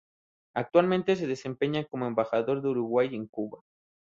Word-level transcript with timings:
Actualmente 0.55 1.15
se 1.15 1.27
desempeña 1.27 1.85
como 1.85 2.07
embajador 2.07 2.63
de 2.63 2.69
Uruguay 2.69 3.13
en 3.15 3.27
Cuba. 3.27 3.59